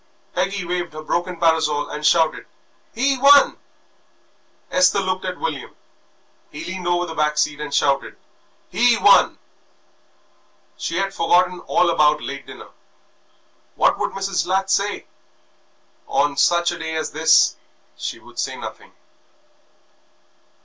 [0.33, 2.47] Peggy waved her broken parasol and shouted,
[2.91, 3.59] "He won!"
[4.71, 5.75] Esther looked at William.
[6.49, 8.17] He leaned over the back seat and shouted,
[8.71, 9.37] "He won!"
[10.75, 12.69] She had forgotten all about late dinner.
[13.75, 14.47] What would Mrs.
[14.47, 15.05] Latch say?
[16.07, 17.57] On such a day as this
[17.95, 18.93] she would say nothing.